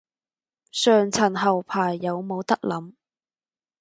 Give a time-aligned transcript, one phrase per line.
[0.71, 2.93] 上層後排有冇得諗